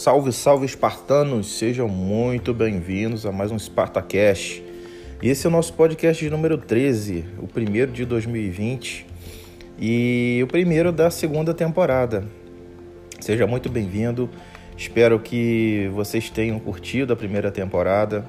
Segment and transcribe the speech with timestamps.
[0.00, 1.58] Salve, salve espartanos!
[1.58, 4.64] Sejam muito bem-vindos a mais um Spartacast.
[5.22, 9.06] Esse é o nosso podcast de número 13, o primeiro de 2020
[9.78, 12.24] e o primeiro da segunda temporada.
[13.20, 14.30] Seja muito bem-vindo.
[14.74, 18.24] Espero que vocês tenham curtido a primeira temporada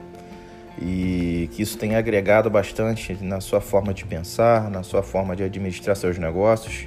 [0.77, 5.43] e que isso tenha agregado bastante na sua forma de pensar, na sua forma de
[5.43, 6.85] administrar seus negócios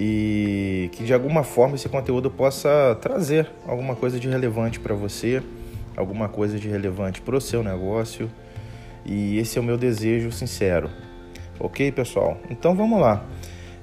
[0.00, 5.42] e que de alguma forma esse conteúdo possa trazer alguma coisa de relevante para você,
[5.96, 8.30] alguma coisa de relevante para o seu negócio.
[9.04, 10.88] E esse é o meu desejo sincero.
[11.58, 12.38] Ok, pessoal?
[12.48, 13.24] Então vamos lá.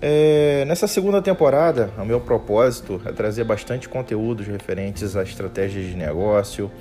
[0.01, 5.95] É, nessa segunda temporada, o meu propósito é trazer bastante conteúdos referentes a estratégias de
[5.97, 6.71] negócio,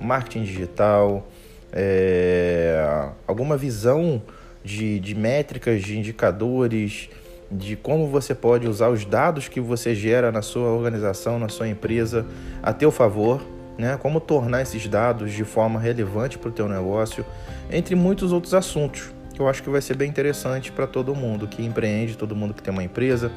[0.00, 1.26] marketing digital,
[1.72, 4.22] é, alguma visão
[4.62, 7.08] de, de métricas, de indicadores,
[7.56, 11.68] de como você pode usar os dados que você gera na sua organização, na sua
[11.68, 12.26] empresa,
[12.62, 13.40] a teu favor,
[13.78, 13.96] né?
[14.00, 17.24] Como tornar esses dados de forma relevante para o teu negócio,
[17.70, 21.48] entre muitos outros assuntos que eu acho que vai ser bem interessante para todo mundo
[21.48, 23.32] que empreende, todo mundo que tem uma empresa,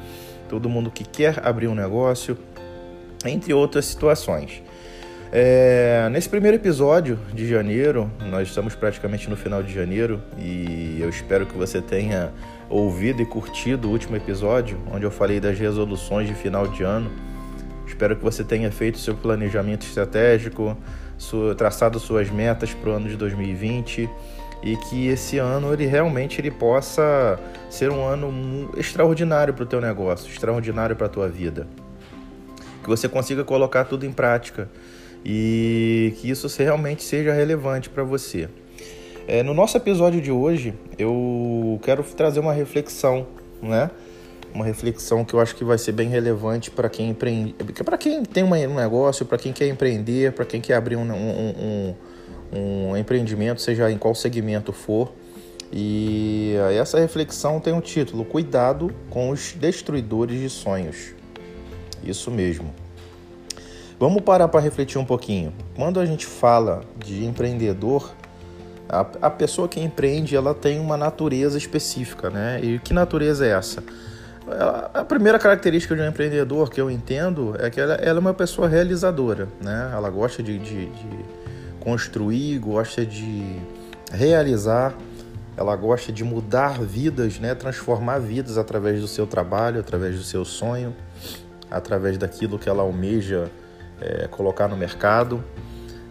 [0.48, 2.38] todo mundo que quer abrir um negócio,
[3.24, 4.62] entre outras situações.
[5.30, 11.08] É, nesse primeiro episódio de janeiro, nós estamos praticamente no final de janeiro e eu
[11.10, 12.32] espero que você tenha
[12.70, 17.10] ouvido e curtido o último episódio, onde eu falei das resoluções de final de ano.
[17.86, 20.74] Espero que você tenha feito seu planejamento estratégico,
[21.18, 24.08] sua, traçado suas metas para o ano de 2020
[24.62, 29.80] e que esse ano ele realmente ele possa ser um ano extraordinário para o teu
[29.80, 31.66] negócio, extraordinário para a tua vida.
[32.82, 34.70] Que você consiga colocar tudo em prática
[35.24, 38.48] e que isso realmente seja relevante para você.
[39.26, 43.26] É, no nosso episódio de hoje, eu quero trazer uma reflexão,
[43.62, 43.90] né?
[44.54, 48.22] Uma reflexão que eu acho que vai ser bem relevante para quem empreende, para quem
[48.22, 51.94] tem um negócio, para quem quer empreender, para quem quer abrir um, um,
[52.52, 55.12] um, um empreendimento, seja em qual segmento for.
[55.70, 61.12] E essa reflexão tem um título: Cuidado com os destruidores de sonhos.
[62.02, 62.72] Isso mesmo.
[63.98, 65.52] Vamos parar para refletir um pouquinho.
[65.74, 68.14] Quando a gente fala de empreendedor,
[68.88, 72.60] a, a, pessoa que empreende ela tem uma natureza específica, né?
[72.62, 73.82] E que natureza é essa?
[74.94, 78.32] A primeira característica de um empreendedor que eu entendo é que ela, ela é uma
[78.32, 79.90] pessoa realizadora, né?
[79.92, 81.24] Ela gosta de, de, de
[81.80, 83.58] construir, gosta de
[84.12, 84.94] realizar,
[85.56, 87.52] ela gosta de mudar vidas, né?
[87.52, 90.94] Transformar vidas através do seu trabalho, através do seu sonho,
[91.68, 93.50] através daquilo que ela almeja
[94.00, 95.42] é, colocar no mercado.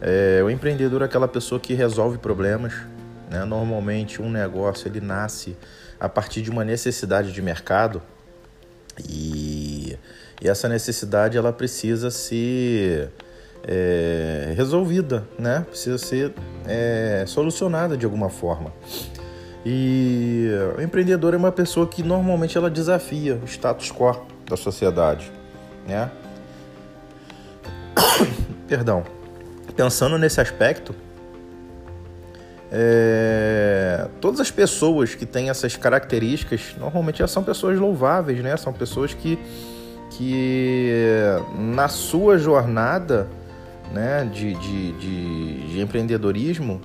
[0.01, 2.73] É, o empreendedor é aquela pessoa que resolve problemas.
[3.29, 3.43] Né?
[3.45, 5.55] Normalmente um negócio ele nasce
[5.99, 8.01] a partir de uma necessidade de mercado
[9.07, 9.97] e,
[10.41, 13.09] e essa necessidade ela precisa ser
[13.67, 15.65] é, resolvida, né?
[15.67, 16.33] precisa ser
[16.65, 18.71] é, solucionada de alguma forma.
[19.65, 25.29] E o empreendedor é uma pessoa que normalmente ela desafia o status quo da sociedade,
[25.85, 26.09] né?
[28.67, 29.03] Perdão.
[29.75, 30.95] Pensando nesse aspecto,
[32.71, 38.57] é, todas as pessoas que têm essas características normalmente são pessoas louváveis, né?
[38.57, 39.37] São pessoas que,
[40.11, 40.91] que
[41.57, 43.27] na sua jornada
[43.91, 46.81] né, de, de, de, de empreendedorismo,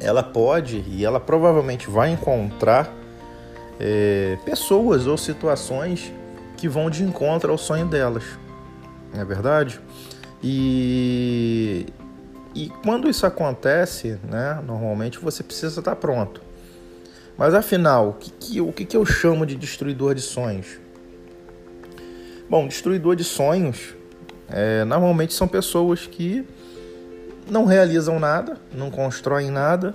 [0.00, 2.92] ela pode e ela provavelmente vai encontrar
[3.78, 6.12] é, pessoas ou situações
[6.56, 8.24] que vão de encontro ao sonho delas.
[9.16, 9.80] É verdade?
[10.42, 11.86] E,
[12.54, 16.42] e quando isso acontece, né, normalmente você precisa estar pronto.
[17.36, 20.78] Mas afinal, o que, que, o que, que eu chamo de destruidor de sonhos?
[22.48, 23.94] Bom, destruidor de sonhos
[24.48, 26.46] é, normalmente são pessoas que
[27.50, 29.94] não realizam nada, não constroem nada,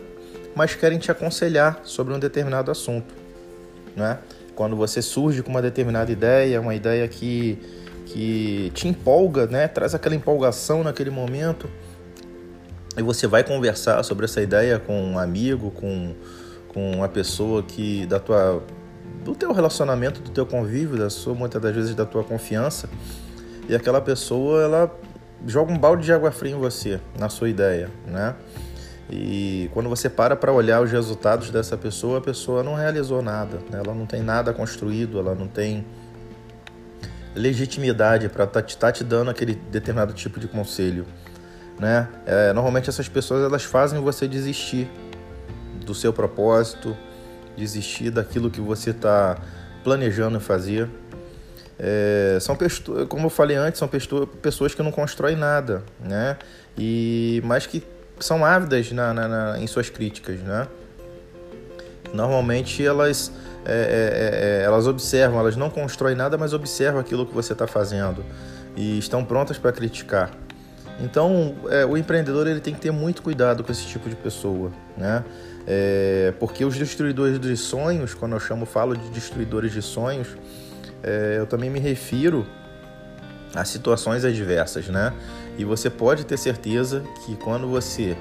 [0.56, 3.14] mas querem te aconselhar sobre um determinado assunto.
[3.96, 4.20] Né?
[4.56, 7.58] Quando você surge com uma determinada ideia, uma ideia que
[8.10, 9.68] que te empolga, né?
[9.68, 11.70] Traz aquela empolgação naquele momento.
[12.98, 16.16] E você vai conversar sobre essa ideia com um amigo, com,
[16.70, 18.64] com uma pessoa que da tua
[19.24, 22.90] do teu relacionamento, do teu convívio, da sua muitas das vezes da tua confiança.
[23.68, 25.00] E aquela pessoa, ela
[25.46, 28.36] joga um balde de água fria em você, na sua ideia, né?
[29.10, 33.58] E quando você para para olhar os resultados dessa pessoa, a pessoa não realizou nada,
[33.70, 33.82] né?
[33.84, 35.84] ela não tem nada construído, ela não tem
[37.40, 41.06] legitimidade para estar tá, tá te dando aquele determinado tipo de conselho,
[41.80, 42.10] né?
[42.26, 44.90] É, normalmente essas pessoas elas fazem você desistir
[45.86, 46.96] do seu propósito,
[47.58, 49.38] desistir daquilo que você está
[49.84, 50.90] planejando fazer.
[51.80, 52.58] é, são
[53.08, 56.38] como eu falei antes, são pessoas que não constroem nada, né?
[56.78, 57.82] E mas que
[58.20, 60.68] são ávidas na, na, na em suas críticas, né?
[62.14, 63.32] Normalmente elas
[63.66, 67.68] é, é, é, elas observam, elas não constroem nada, mas observam aquilo que você está
[67.68, 68.24] fazendo
[68.76, 70.32] e estão prontas para criticar.
[71.02, 74.72] Então, é, o empreendedor ele tem que ter muito cuidado com esse tipo de pessoa,
[74.98, 75.24] né?
[75.68, 80.28] É, porque os destruidores de sonhos, quando eu chamo, falo de destruidores de sonhos,
[81.04, 82.46] é, eu também me refiro
[83.56, 85.14] a situações adversas, né?
[85.58, 88.18] E você pode ter certeza que quando você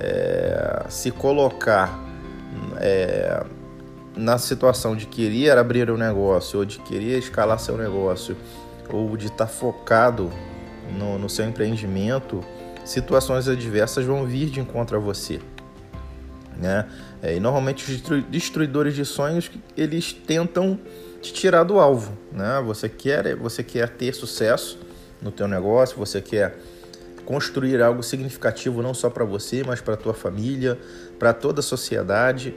[0.00, 1.98] é, se colocar
[2.80, 3.44] é,
[4.16, 8.36] na situação de querer abrir um negócio ou de querer escalar seu negócio
[8.90, 10.30] ou de estar tá focado
[10.96, 12.42] no, no seu empreendimento,
[12.84, 15.40] situações adversas vão vir de encontro a você.
[16.56, 16.86] Né?
[17.22, 20.78] É, e normalmente os destruidores de sonhos eles tentam
[21.20, 22.62] te tirar do alvo, né?
[22.64, 24.78] Você quer você quer ter sucesso
[25.20, 26.58] no teu negócio, você quer
[27.28, 30.78] construir algo significativo não só para você, mas para tua família,
[31.18, 32.54] para toda a sociedade,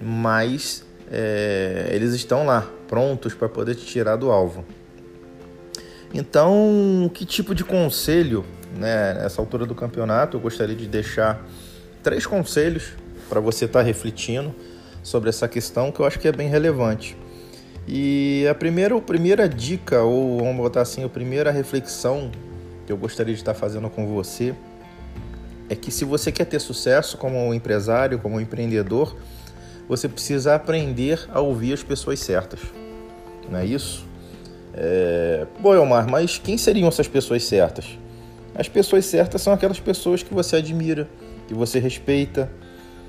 [0.00, 4.64] mas é, eles estão lá prontos para poder te tirar do alvo.
[6.14, 8.44] Então, que tipo de conselho,
[8.78, 11.44] né, nessa altura do campeonato, eu gostaria de deixar
[12.00, 12.92] três conselhos
[13.28, 14.54] para você estar tá refletindo
[15.02, 17.16] sobre essa questão que eu acho que é bem relevante.
[17.88, 22.30] E a primeira, a primeira dica, ou vamos botar assim, a primeira reflexão
[22.92, 24.54] eu gostaria de estar fazendo com você
[25.68, 29.16] é que se você quer ter sucesso como empresário, como empreendedor,
[29.88, 32.60] você precisa aprender a ouvir as pessoas certas.
[33.50, 34.06] Não é isso?
[34.74, 35.46] É...
[35.60, 37.98] Bom, Elmar, mas quem seriam essas pessoas certas?
[38.54, 41.08] As pessoas certas são aquelas pessoas que você admira,
[41.48, 42.50] que você respeita.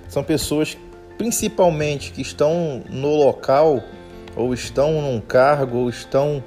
[0.08, 0.78] São pessoas,
[1.18, 3.84] principalmente, que estão no local,
[4.36, 6.42] ou estão num cargo, ou estão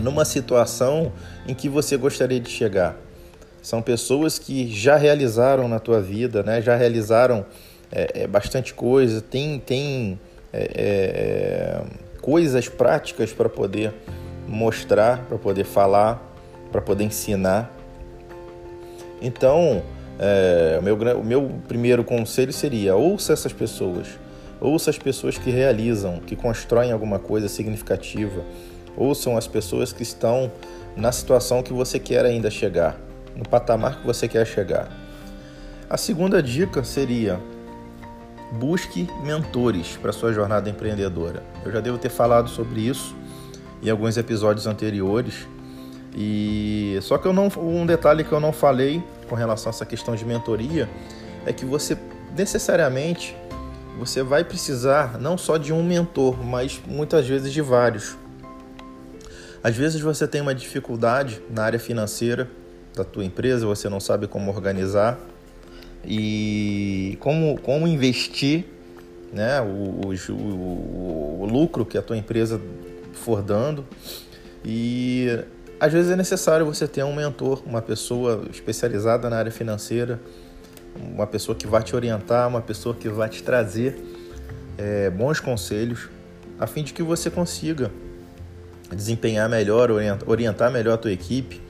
[0.00, 1.12] numa situação
[1.46, 2.96] em que você gostaria de chegar.
[3.62, 6.62] São pessoas que já realizaram na tua vida, né?
[6.62, 7.44] já realizaram
[7.90, 10.20] é, é bastante coisa, tem, tem
[10.52, 13.92] é, é coisas práticas para poder
[14.48, 16.20] mostrar, para poder falar,
[16.72, 17.72] para poder ensinar.
[19.20, 19.82] Então,
[20.18, 24.08] é, o, meu, o meu primeiro conselho seria: ouça essas pessoas,
[24.60, 28.42] ouça as pessoas que realizam, que constroem alguma coisa significativa,
[28.96, 30.50] ouçam as pessoas que estão
[30.96, 32.98] na situação que você quer ainda chegar,
[33.34, 34.88] no patamar que você quer chegar.
[35.88, 37.38] A segunda dica seria:
[38.52, 41.42] busque mentores para sua jornada empreendedora.
[41.64, 43.14] Eu já devo ter falado sobre isso
[43.82, 45.46] em alguns episódios anteriores.
[46.16, 49.84] E só que eu não um detalhe que eu não falei com relação a essa
[49.84, 50.88] questão de mentoria
[51.44, 51.96] é que você
[52.34, 53.36] necessariamente
[53.98, 58.16] você vai precisar não só de um mentor, mas muitas vezes de vários.
[59.62, 62.48] Às vezes você tem uma dificuldade na área financeira
[62.94, 65.18] da tua empresa, você não sabe como organizar
[66.04, 68.64] e como, como investir
[69.32, 72.60] né, o, o, o lucro que a tua empresa
[73.12, 73.84] for dando.
[74.64, 75.28] E
[75.78, 80.20] às vezes é necessário você ter um mentor, uma pessoa especializada na área financeira,
[80.94, 84.00] uma pessoa que vai te orientar, uma pessoa que vai te trazer
[84.78, 86.08] é, bons conselhos,
[86.58, 87.90] a fim de que você consiga
[88.94, 89.90] desempenhar melhor,
[90.26, 91.60] orientar melhor a tua equipe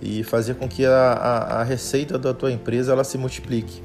[0.00, 3.82] e fazer com que a, a, a receita da tua empresa ela se multiplique.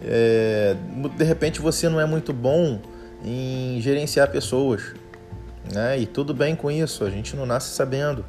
[0.00, 0.76] É,
[1.16, 2.80] de repente você não é muito bom
[3.24, 4.94] em gerenciar pessoas,
[5.72, 5.98] né?
[5.98, 8.24] E tudo bem com isso, a gente não nasce sabendo.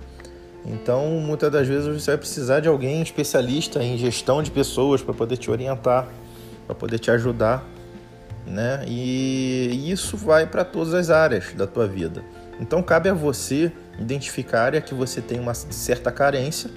[0.65, 5.13] Então, muitas das vezes você vai precisar de alguém especialista em gestão de pessoas para
[5.13, 6.08] poder te orientar,
[6.65, 7.63] para poder te ajudar,
[8.46, 8.84] né?
[8.88, 12.24] E isso vai para todas as áreas da tua vida.
[12.60, 16.70] Então, cabe a você identificar a área que você tem uma certa carência,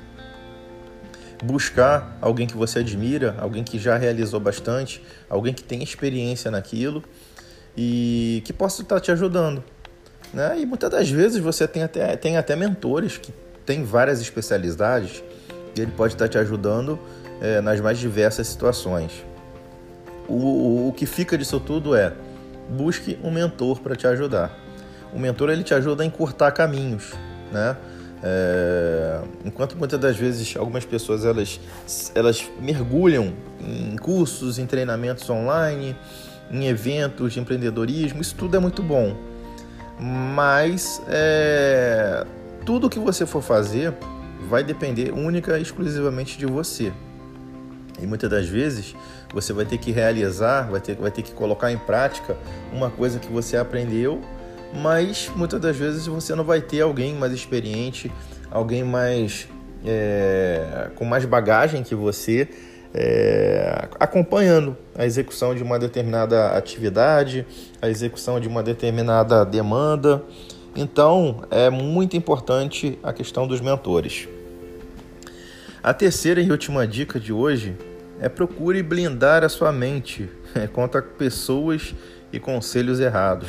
[1.43, 7.03] buscar alguém que você admira, alguém que já realizou bastante, alguém que tem experiência naquilo
[7.77, 9.65] e que possa estar te ajudando.
[10.33, 10.61] Né?
[10.61, 13.33] E muitas das vezes você tem até, tem até mentores que
[13.67, 15.23] têm várias especialidades
[15.77, 16.97] e ele pode estar te ajudando
[17.41, 19.11] é, nas mais diversas situações.
[20.29, 22.13] O, o, o que fica disso tudo é
[22.71, 24.62] busque um mentor para te ajudar
[25.13, 27.13] o mentor ele te ajuda a encurtar caminhos,
[27.53, 27.77] né?
[28.25, 31.59] É, enquanto muitas das vezes algumas pessoas elas,
[32.15, 35.97] elas mergulham em cursos, em treinamentos online,
[36.49, 39.17] em eventos de empreendedorismo, isso tudo é muito bom.
[39.99, 42.25] Mas é,
[42.65, 43.93] tudo que você for fazer
[44.49, 46.93] vai depender única e exclusivamente de você.
[48.01, 48.95] E muitas das vezes
[49.33, 52.37] você vai ter que realizar, vai ter, vai ter que colocar em prática
[52.73, 54.21] uma coisa que você aprendeu
[54.73, 58.11] mas muitas das vezes você não vai ter alguém mais experiente,
[58.51, 59.49] alguém mais
[59.85, 62.49] é, com mais bagagem que você
[62.95, 67.47] é, acompanhando a execução de uma determinada atividade,
[67.81, 70.23] a execução de uma determinada demanda.
[70.77, 74.29] Então, é muito importante a questão dos mentores.
[75.83, 77.77] A terceira e última dica de hoje
[78.21, 80.31] é procure blindar a sua mente
[80.73, 81.95] contra pessoas
[82.33, 83.49] e conselhos errados.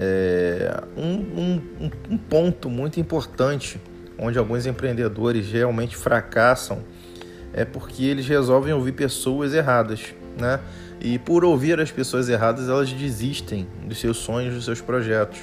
[0.00, 3.80] É um, um, um ponto muito importante
[4.16, 6.82] onde alguns empreendedores realmente fracassam
[7.52, 10.60] é porque eles resolvem ouvir pessoas erradas, né?
[11.00, 15.40] E por ouvir as pessoas erradas, elas desistem dos seus sonhos, dos seus projetos.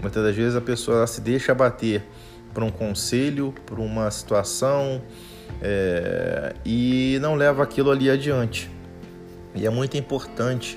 [0.00, 2.02] Muitas das vezes a pessoa se deixa abater
[2.52, 5.02] por um conselho, por uma situação
[5.62, 8.70] é, e não leva aquilo ali adiante.
[9.54, 10.76] E é muito importante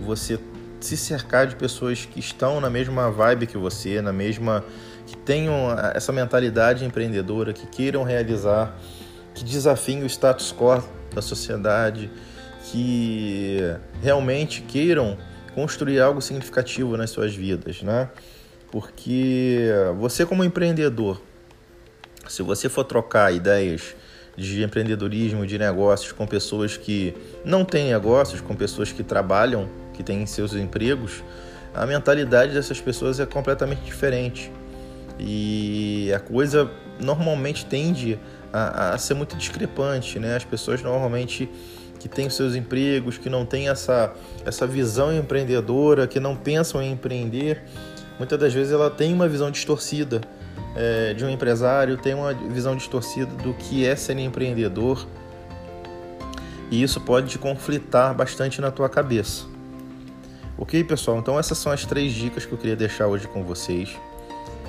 [0.00, 0.38] você
[0.80, 4.64] se cercar de pessoas que estão na mesma vibe que você, na mesma
[5.06, 8.76] que tenham essa mentalidade empreendedora, que queiram realizar,
[9.34, 10.82] que desafiem o status quo
[11.14, 12.10] da sociedade,
[12.64, 13.58] que
[14.02, 15.18] realmente queiram
[15.54, 18.08] construir algo significativo nas suas vidas, né?
[18.70, 19.68] Porque
[19.98, 21.20] você como empreendedor,
[22.28, 23.96] se você for trocar ideias
[24.36, 29.68] de empreendedorismo, de negócios com pessoas que não têm negócios, com pessoas que trabalham,
[30.00, 31.22] que têm seus empregos,
[31.74, 34.50] a mentalidade dessas pessoas é completamente diferente.
[35.18, 38.18] E a coisa normalmente tende
[38.50, 40.36] a, a ser muito discrepante, né?
[40.36, 41.48] As pessoas normalmente
[41.98, 44.14] que têm seus empregos, que não têm essa,
[44.46, 47.62] essa visão empreendedora, que não pensam em empreender,
[48.18, 50.22] muitas das vezes ela tem uma visão distorcida
[50.74, 55.06] é, de um empresário, tem uma visão distorcida do que é ser empreendedor,
[56.70, 59.59] e isso pode te conflitar bastante na tua cabeça.
[60.60, 61.18] Ok, pessoal?
[61.18, 63.96] Então essas são as três dicas que eu queria deixar hoje com vocês.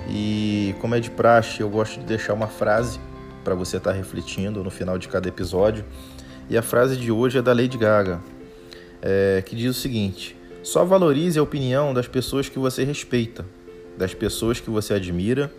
[0.10, 2.98] E como é de praxe, eu gosto de deixar uma frase
[3.44, 5.84] para você estar tá refletindo no final de cada episódio.
[6.50, 8.22] E a frase de hoje é da Lady Gaga,
[9.02, 10.34] é, que diz o seguinte:
[10.64, 13.46] só valorize a opinião das pessoas que você respeita,
[13.98, 15.52] das pessoas que você admira,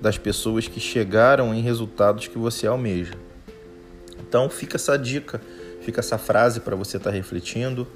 [0.00, 3.14] das pessoas que chegaram em resultados que você almeja.
[4.20, 5.42] Então fica essa dica,
[5.80, 7.88] fica essa frase para você estar tá refletindo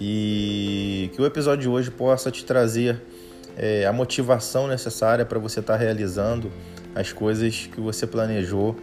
[0.00, 3.00] e que o episódio de hoje possa te trazer
[3.56, 6.50] é, a motivação necessária para você estar tá realizando
[6.94, 8.76] as coisas que você planejou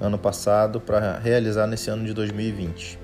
[0.00, 2.98] ano passado para realizar nesse ano de 2020.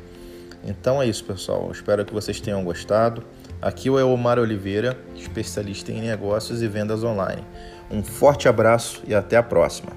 [0.65, 1.71] Então é isso, pessoal.
[1.71, 3.23] Espero que vocês tenham gostado.
[3.61, 7.43] Aqui é o Omar Oliveira, especialista em negócios e vendas online.
[7.91, 9.93] Um forte abraço e até a próxima.